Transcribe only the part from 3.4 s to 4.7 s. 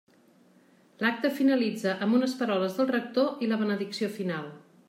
i la benedicció final.